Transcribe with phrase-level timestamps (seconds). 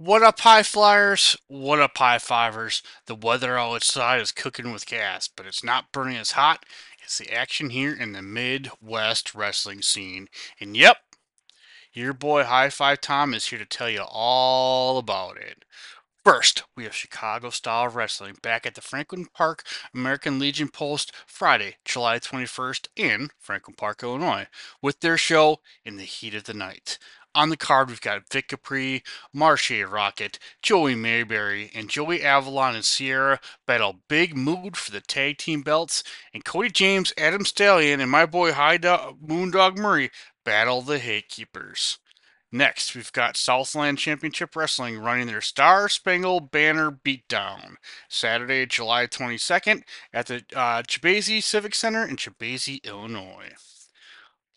[0.00, 1.36] What up, high flyers?
[1.48, 2.84] What up, high fivers?
[3.06, 6.64] The weather outside is cooking with gas, but it's not burning as hot.
[7.02, 10.28] It's the action here in the Midwest wrestling scene.
[10.60, 10.98] And yep,
[11.92, 15.64] your boy High Five Tom is here to tell you all about it.
[16.24, 21.78] First, we have Chicago Style Wrestling back at the Franklin Park American Legion Post Friday,
[21.84, 24.46] July 21st in Franklin Park, Illinois,
[24.80, 26.98] with their show In the Heat of the Night.
[27.38, 32.84] On the card, we've got Vic Capri, Marshe Rockett, Joey Mayberry, and Joey Avalon and
[32.84, 36.02] Sierra battle Big Mood for the tag team belts,
[36.34, 40.10] and Cody James, Adam Stallion, and my boy High Do- Moondog Murray
[40.44, 42.00] battle the Hate Keepers.
[42.50, 47.76] Next, we've got Southland Championship Wrestling running their Star Spangled Banner Beatdown
[48.08, 53.77] Saturday, July 22nd at the uh, Civic Center in Chebanse, Illinois.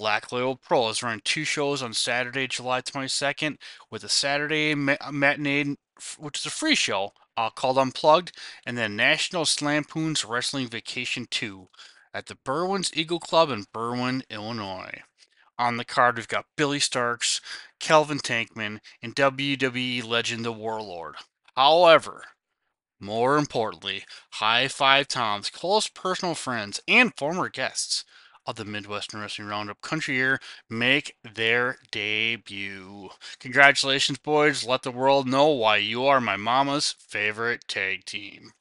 [0.00, 3.58] Black Label Pro is running two shows on Saturday, July 22nd,
[3.90, 5.76] with a Saturday matinee,
[6.18, 8.32] which is a free show uh, called Unplugged,
[8.64, 11.68] and then National Slampoons Wrestling Vacation 2
[12.14, 15.02] at the Berwyn's Eagle Club in Berwyn, Illinois.
[15.58, 17.42] On the card, we've got Billy Starks,
[17.78, 21.16] Calvin Tankman, and WWE legend The Warlord.
[21.54, 22.24] However,
[22.98, 28.06] more importantly, High Five Tom's close personal friends and former guests
[28.46, 33.10] of the Midwestern Wrestling Roundup Country Year make their debut.
[33.38, 34.64] Congratulations, boys.
[34.64, 38.52] Let the world know why you are my mama's favorite tag team.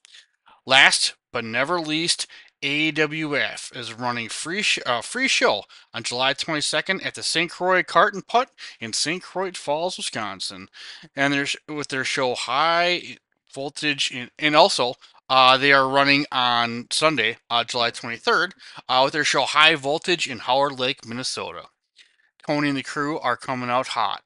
[0.65, 2.27] Last but never least,
[2.61, 7.49] AWF is running free sh- uh, free show on July 22nd at the St.
[7.49, 9.23] Croix Cart and Putt in St.
[9.23, 10.67] Croix Falls, Wisconsin,
[11.15, 13.17] and there's with their show High
[13.53, 14.95] Voltage in, and also
[15.29, 18.51] uh, they are running on Sunday, uh, July 23rd,
[18.87, 21.65] uh, with their show High Voltage in Howard Lake, Minnesota.
[22.45, 24.23] Tony and the crew are coming out hot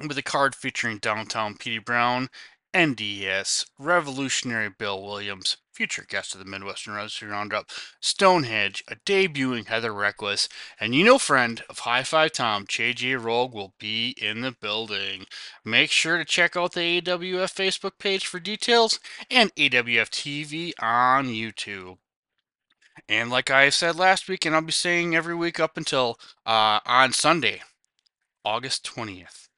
[0.00, 2.28] with a card featuring Downtown Petey Brown,
[2.74, 7.68] NDS, Revolutionary Bill Williams, future guest of the Midwestern Wrestling Roundup,
[8.00, 10.48] Stonehenge, a debuting Heather Reckless,
[10.80, 15.26] and you know, friend of High Five Tom, JJ Rogue will be in the building.
[15.64, 19.00] Make sure to check out the AWF Facebook page for details
[19.30, 21.98] and AWF TV on YouTube.
[23.08, 26.80] And like I said last week, and I'll be saying every week up until uh,
[26.86, 27.62] on Sunday,
[28.44, 29.48] August 20th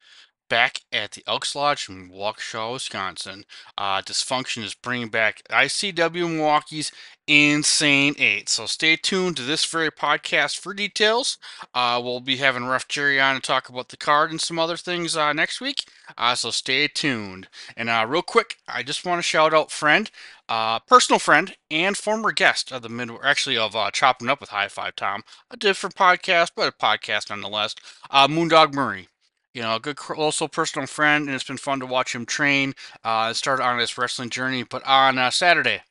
[0.49, 3.45] back at the Elks Lodge in Waukesha, Wisconsin.
[3.77, 6.91] Uh, Dysfunction is bringing back ICW Milwaukee's
[7.27, 8.47] Insane 8.
[8.49, 11.39] So stay tuned to this very podcast for details.
[11.73, 14.77] Uh, we'll be having Rough Jerry on to talk about the card and some other
[14.77, 15.85] things uh, next week.
[16.17, 17.47] Uh, so stay tuned.
[17.75, 20.11] And uh, real quick, I just want to shout out friend,
[20.47, 24.67] uh, personal friend, and former guest of the mid, actually of Chopping Up with High
[24.67, 27.73] Five Tom, a different podcast, but a podcast nonetheless.
[28.11, 29.07] Moondog Murray
[29.55, 32.73] you know, a good, also personal friend, and it's been fun to watch him train.
[33.05, 35.81] Uh, started on his wrestling journey, but on uh, Saturday,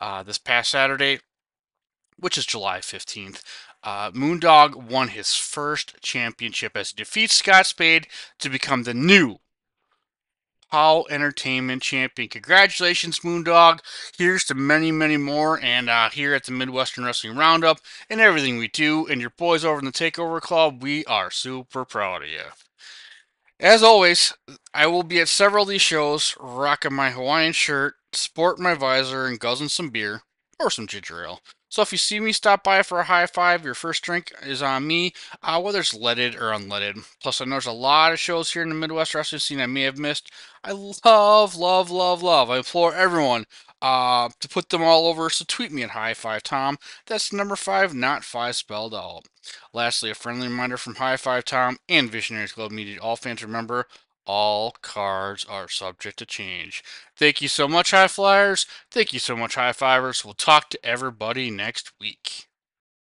[0.00, 1.20] uh, this past Saturday,
[2.18, 3.42] which is July 15th,
[3.84, 8.08] uh, Moondog won his first championship as he defeats Scott Spade
[8.40, 9.38] to become the new
[10.72, 12.28] POW Entertainment Champion.
[12.28, 13.78] Congratulations, Moondog.
[14.18, 15.60] Here's to many, many more.
[15.62, 17.78] And uh, here at the Midwestern Wrestling Roundup
[18.10, 21.84] and everything we do, and your boys over in the Takeover Club, we are super
[21.84, 22.42] proud of you.
[23.60, 24.32] As always,
[24.72, 29.26] I will be at several of these shows, rocking my Hawaiian shirt, sporting my visor,
[29.26, 30.22] and guzzling some beer
[30.60, 31.40] or some ginger ale.
[31.68, 34.62] So if you see me stop by for a high five, your first drink is
[34.62, 37.04] on me, uh, whether it's leaded or unleaded.
[37.20, 39.66] Plus, I know there's a lot of shows here in the Midwest wrestling scene I
[39.66, 40.30] may have missed.
[40.64, 42.50] I love, love, love, love.
[42.50, 43.44] I implore everyone
[43.80, 45.30] uh, to put them all over.
[45.30, 46.78] So tweet me at High Five Tom.
[47.06, 49.22] That's number five, not five spelled out.
[49.72, 52.98] Lastly, a friendly reminder from High Five Tom and Visionaries Global Media.
[53.00, 53.86] All fans remember,
[54.26, 56.82] all cards are subject to change.
[57.16, 58.66] Thank you so much, High Flyers.
[58.90, 60.24] Thank you so much, High Fivers.
[60.24, 62.47] We'll talk to everybody next week.